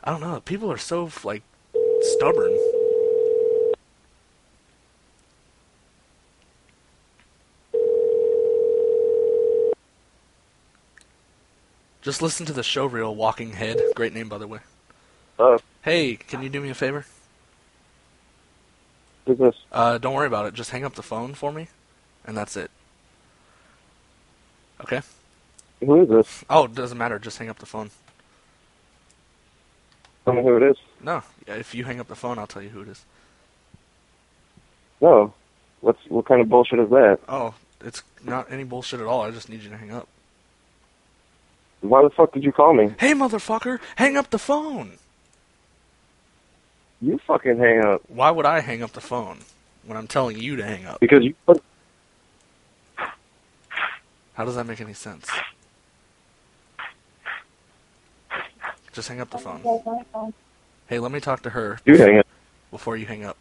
[0.05, 0.41] I don't know.
[0.43, 1.43] People are so like
[2.03, 2.57] stubborn.
[12.07, 13.83] Just listen to the show reel Walking Head.
[13.97, 14.61] Great name, by the way.
[15.40, 17.05] Oh, Hey, can you do me a favor?
[19.27, 19.57] who's this?
[19.73, 20.55] Uh, don't worry about it.
[20.55, 21.66] Just hang up the phone for me,
[22.25, 22.71] and that's it.
[24.83, 25.01] Okay.
[25.85, 26.45] Who is this?
[26.49, 27.19] Oh, it doesn't matter.
[27.19, 27.90] Just hang up the phone.
[30.25, 30.77] Tell me who it is.
[31.03, 33.05] No, if you hang up the phone, I'll tell you who it is.
[35.01, 35.35] No.
[35.81, 37.19] What's what kind of bullshit is that?
[37.29, 39.23] Oh, it's not any bullshit at all.
[39.23, 40.07] I just need you to hang up.
[41.81, 42.95] Why the fuck did you call me?
[42.99, 44.93] Hey, motherfucker, hang up the phone.
[47.03, 49.41] You fucking hang up Why would I hang up the phone
[49.85, 50.99] when I'm telling you to hang up?
[51.01, 51.35] because you
[54.35, 55.29] How does that make any sense?
[58.93, 59.61] Just hang up the phone.
[60.89, 62.27] Hey, let me talk to her you hang up.
[62.71, 63.37] before you hang up.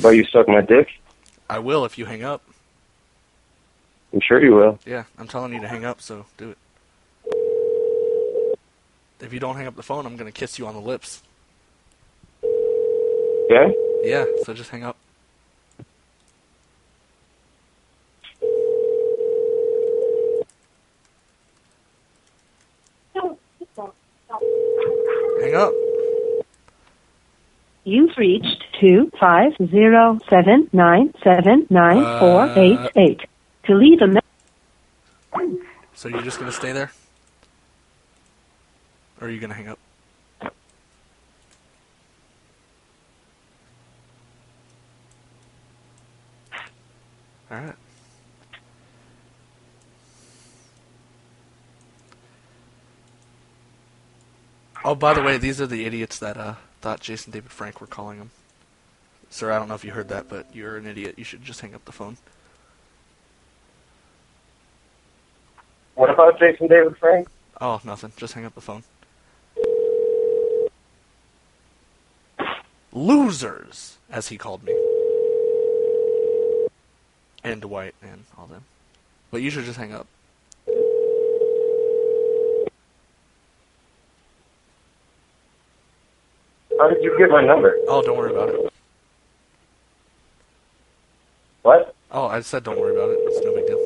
[0.00, 0.88] Why you suck my dick?
[1.50, 2.42] I will if you hang up.
[4.14, 4.78] I'm sure you will.
[4.86, 6.58] Yeah, I'm telling you to hang up, so do it.
[9.20, 11.20] If you don't hang up the phone, I'm gonna kiss you on the lips.
[13.50, 13.70] Yeah?
[14.04, 14.96] Yeah, so just hang up.
[25.40, 25.72] Hang up.
[27.82, 33.20] You've reached two five zero seven nine seven nine four eight eight.
[33.66, 34.20] To leave a message.
[35.94, 36.92] So you're just gonna stay there?
[39.20, 39.78] Or are you gonna hang up?
[47.50, 47.76] Alright.
[54.84, 57.86] Oh, by the way, these are the idiots that uh, thought Jason David Frank were
[57.86, 58.30] calling him.
[59.30, 61.14] Sir, I don't know if you heard that, but you're an idiot.
[61.16, 62.18] You should just hang up the phone.
[66.14, 67.28] About Jason David Frank?
[67.60, 68.12] Oh, nothing.
[68.16, 68.82] Just hang up the phone.
[72.92, 74.72] Losers, as he called me.
[77.42, 78.62] And Dwight and all them.
[79.30, 80.06] But you should just hang up.
[86.78, 87.76] How did you get my number?
[87.88, 88.72] Oh, don't worry about it.
[91.62, 91.94] What?
[92.10, 93.18] Oh, I said don't worry about it.
[93.22, 93.80] It's no big deal.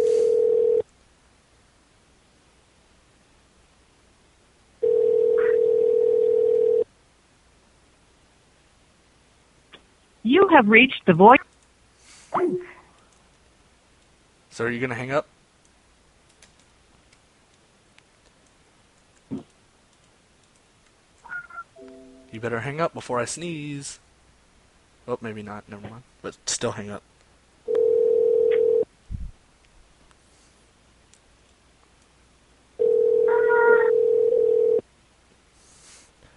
[10.24, 11.38] You have reached the voice.
[14.50, 15.28] So are you gonna hang up?
[22.32, 24.00] You better hang up before I sneeze.
[25.06, 25.68] Oh, maybe not.
[25.68, 26.02] Never mind.
[26.22, 27.02] But still hang up.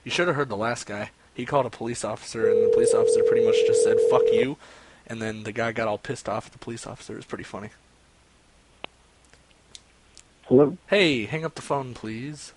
[0.03, 1.09] You should have heard the last guy.
[1.33, 4.57] He called a police officer, and the police officer pretty much just said, fuck you.
[5.07, 7.13] And then the guy got all pissed off at the police officer.
[7.13, 7.69] It was pretty funny.
[10.43, 10.77] Hello?
[10.87, 12.53] Hey, hang up the phone, please.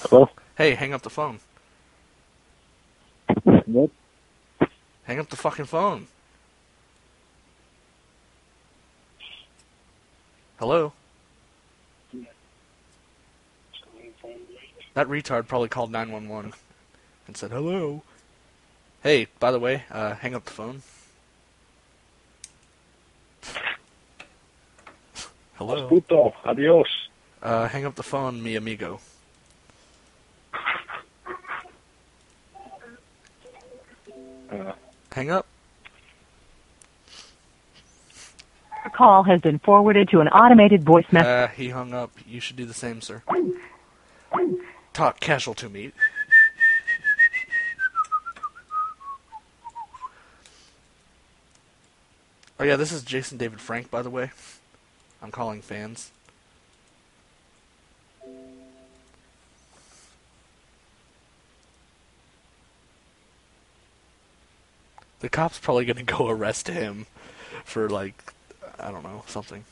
[0.00, 0.28] Hello?
[0.56, 1.40] Hey, hang up the phone.
[3.64, 3.90] What?
[5.04, 6.06] Hang up the fucking phone.
[10.58, 10.92] Hello?
[15.00, 16.52] That retard probably called 911
[17.26, 18.02] and said, hello.
[19.02, 20.82] Hey, by the way, uh, hang up the phone.
[25.54, 25.88] hello?
[25.88, 27.08] Puto, adios.
[27.42, 29.00] Uh, hang up the phone, mi amigo.
[34.52, 34.72] Uh,
[35.12, 35.46] Hang up.
[38.84, 41.26] Your call has been forwarded to an automated voice message.
[41.26, 42.10] Uh, he hung up.
[42.26, 43.22] You should do the same, sir.
[44.92, 45.92] Talk casual to me.
[52.58, 54.32] Oh yeah, this is Jason David Frank, by the way.
[55.22, 56.10] I'm calling fans.
[65.20, 67.06] The cop's probably gonna go arrest him
[67.64, 68.32] for like
[68.78, 69.64] I don't know, something.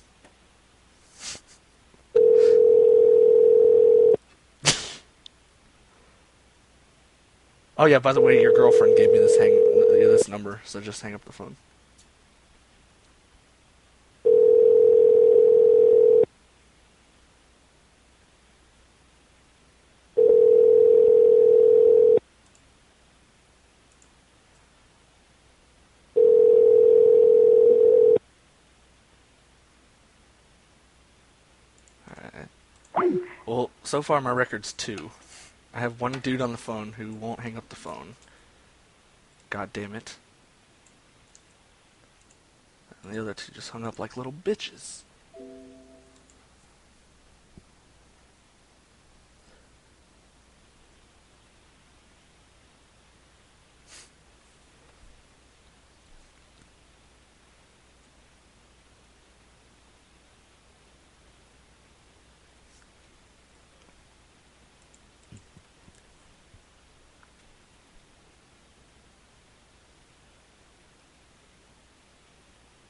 [7.78, 9.68] Oh yeah, by the way, your girlfriend gave me this hang
[10.18, 11.56] this number, so just hang up the phone.
[32.96, 33.18] Alright.
[33.46, 35.10] Well, so far my record's two.
[35.74, 38.16] I have one dude on the phone who won't hang up the phone.
[39.50, 40.16] God damn it.
[43.02, 45.02] And the other two just hung up like little bitches.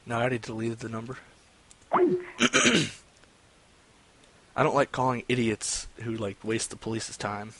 [0.09, 1.17] No, I already deleted the number.
[1.91, 2.89] I
[4.63, 7.53] don't like calling idiots who like waste the police's time.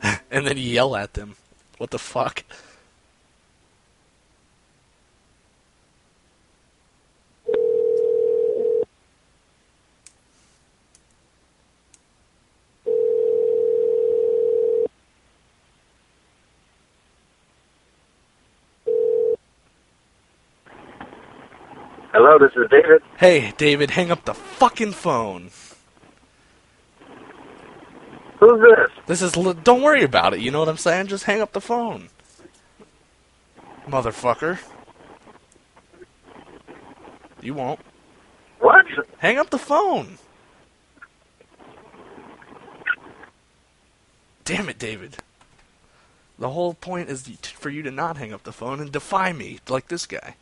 [0.02, 1.36] and then yell at them.
[1.76, 2.44] What the fuck?
[22.18, 23.02] Hello, this is David.
[23.18, 25.50] Hey, David, hang up the fucking phone.
[28.38, 28.90] Who's this?
[29.06, 29.32] This is.
[29.32, 30.40] Don't worry about it.
[30.40, 31.08] You know what I'm saying?
[31.08, 32.08] Just hang up the phone.
[33.86, 34.58] Motherfucker.
[37.42, 37.80] You won't.
[38.60, 38.86] What?
[39.18, 40.18] Hang up the phone.
[44.44, 45.16] Damn it, David.
[46.38, 49.58] The whole point is for you to not hang up the phone and defy me,
[49.68, 50.36] like this guy.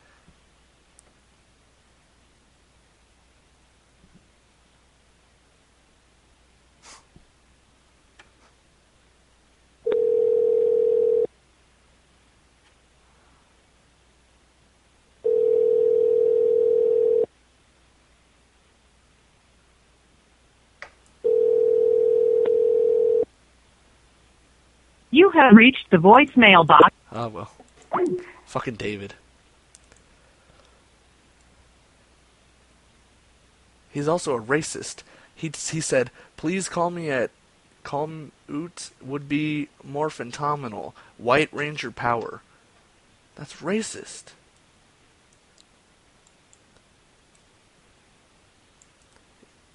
[25.37, 26.95] Have reached the voicemail box.
[27.13, 27.51] Oh, well.
[28.47, 29.15] Fucking David.
[33.91, 35.03] He's also a racist.
[35.35, 37.31] He he said, "Please call me at
[37.83, 40.95] calm oot would be more phenomenal.
[41.19, 42.43] White Ranger power."
[43.37, 44.33] That's racist.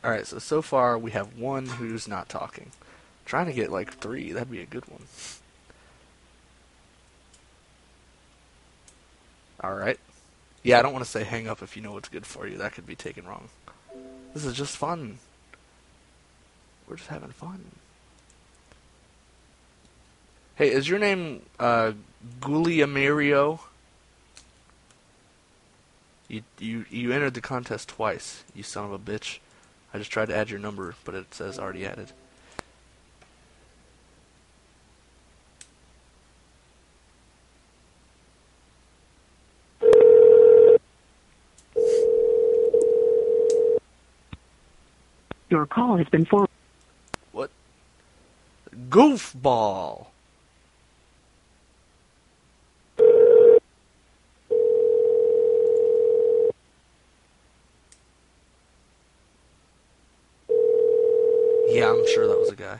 [0.04, 2.72] All right, so so far we have one who's not talking.
[3.26, 5.04] trying to get like 3, that'd be a good one.
[9.64, 10.00] All right.
[10.64, 12.58] Yeah, I don't want to say hang up if you know what's good for you.
[12.58, 13.50] That could be taken wrong.
[14.34, 15.18] This is just fun.
[16.88, 17.66] We're just having fun.
[20.56, 21.94] Hey, is your name uh,
[22.40, 23.60] Guglielmo?
[26.28, 28.44] You you you entered the contest twice.
[28.56, 29.40] You son of a bitch.
[29.94, 32.14] I just tried to add your number, but it says already added.
[45.52, 46.50] Your call has been forwarded.
[47.34, 47.52] What?
[48.90, 50.08] Goofball.
[61.68, 62.80] Yeah, I'm sure that was a guy.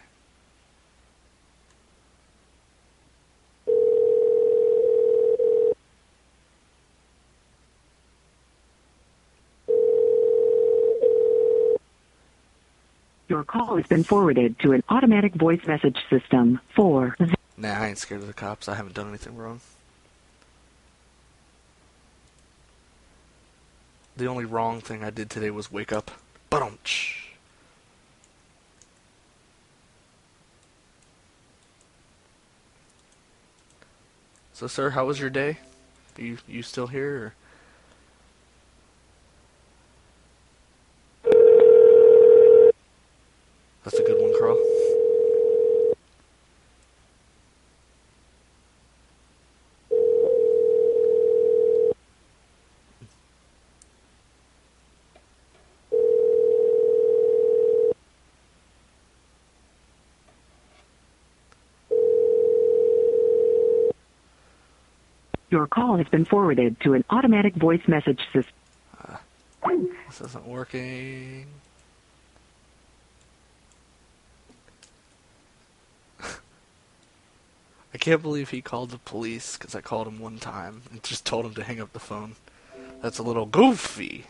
[13.28, 16.62] Your call has been forwarded to an automatic voice message system.
[16.74, 17.18] For
[17.58, 18.70] Nah, I ain't scared of the cops.
[18.70, 19.60] I haven't done anything wrong.
[24.16, 26.10] The only wrong thing I did today was wake up.
[26.50, 27.32] Ba-dum-tsh.
[34.54, 35.58] So, sir, how was your day?
[36.18, 37.16] Are you you still here?
[37.16, 37.34] Or?
[43.84, 44.58] That's a good one, Carl.
[65.52, 68.54] your call has been forwarded to an automatic voice message system.
[70.08, 71.48] This isn't working.
[77.94, 81.26] I can't believe he called the police because I called him one time and just
[81.26, 82.36] told him to hang up the phone.
[83.02, 84.26] That's a little goofy.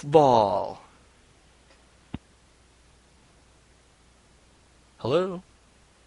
[0.00, 0.78] Goofball.
[4.98, 5.42] Hello?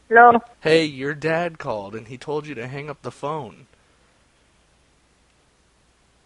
[0.10, 0.40] Hello.
[0.62, 3.68] Hey, your dad called and he told you to hang up the phone.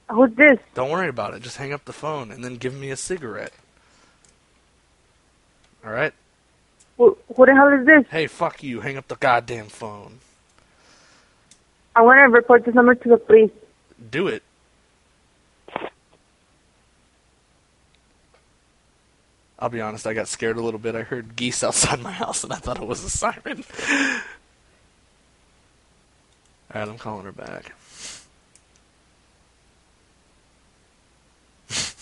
[0.10, 0.60] Who's this?
[0.74, 1.42] Don't worry about it.
[1.42, 3.54] Just hang up the phone and then give me a cigarette.
[5.86, 6.14] Alright?
[6.98, 8.06] Who, who the hell is this?
[8.10, 8.82] Hey, fuck you.
[8.82, 10.20] Hang up the goddamn phone.
[11.96, 13.52] I want to report this number to the police.
[14.12, 14.44] Do it.
[19.60, 20.94] I'll be honest, I got scared a little bit.
[20.96, 23.64] I heard geese outside my house and I thought it was a siren.
[26.74, 27.74] Alright, I'm calling her back.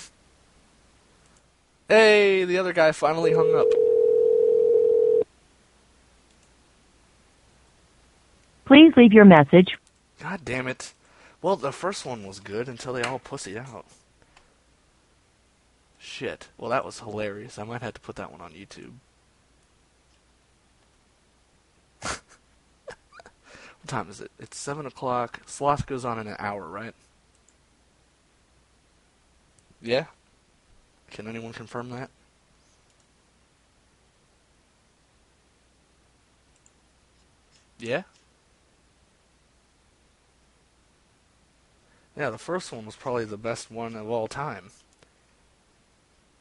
[1.87, 3.67] hey, the other guy finally hung up.
[8.65, 9.77] Please leave your message.
[10.19, 10.93] God damn it.
[11.41, 13.85] Well, the first one was good until they all pussied out.
[16.05, 16.49] Shit.
[16.57, 17.57] Well, that was hilarious.
[17.57, 18.93] I might have to put that one on YouTube.
[22.03, 22.21] what
[23.87, 24.31] time is it?
[24.39, 25.41] It's 7 o'clock.
[25.47, 26.93] Sloth goes on in an hour, right?
[29.81, 30.05] Yeah?
[31.09, 32.11] Can anyone confirm that?
[37.79, 38.03] Yeah?
[42.15, 44.69] Yeah, the first one was probably the best one of all time.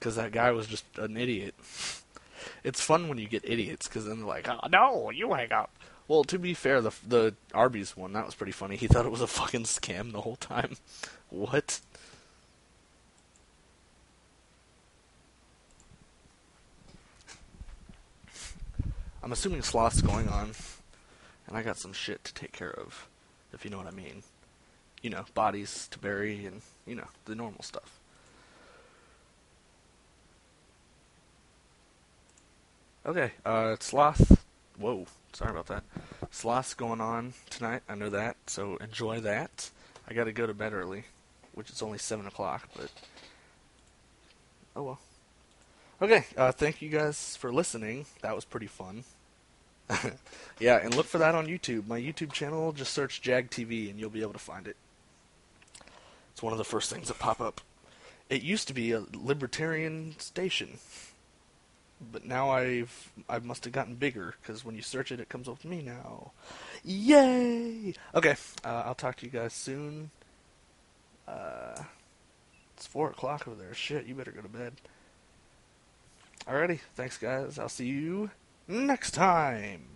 [0.05, 1.55] Because that guy was just an idiot.
[2.62, 5.70] It's fun when you get idiots, because then they're like, oh, no, you hang up.
[6.09, 8.76] Well, to be fair, the the Arby's one, that was pretty funny.
[8.76, 10.76] He thought it was a fucking scam the whole time.
[11.30, 11.80] what?
[19.22, 20.50] I'm assuming Sloth's going on,
[21.46, 23.09] and I got some shit to take care of,
[23.55, 24.22] if you know what I mean
[25.05, 28.00] you know, bodies to bury and, you know, the normal stuff.
[33.07, 34.44] Okay, uh, Sloth.
[34.78, 35.84] Whoa, sorry about that.
[36.30, 39.70] Sloth's going on tonight, I know that, so enjoy that.
[40.09, 41.05] I gotta go to bed early,
[41.52, 42.90] which is only 7 o'clock, but.
[44.74, 45.00] Oh well.
[46.00, 48.07] Okay, uh, thank you guys for listening.
[48.22, 49.05] That was pretty fun.
[50.59, 51.86] yeah, and look for that on YouTube.
[51.86, 54.76] My YouTube channel, just search Jag TV and you'll be able to find it.
[56.32, 57.61] It's one of the first things that pop up.
[58.28, 60.78] It used to be a libertarian station,
[62.12, 65.49] but now I've I must have gotten bigger because when you search it, it comes
[65.49, 66.32] up with me now.
[66.84, 67.95] Yay!
[68.14, 70.11] Okay, uh, I'll talk to you guys soon.
[71.26, 71.82] Uh,
[72.76, 73.74] it's four o'clock over there.
[73.74, 74.74] Shit, you better go to bed.
[76.47, 77.59] Alrighty, thanks guys.
[77.59, 78.30] I'll see you
[78.68, 79.86] next time.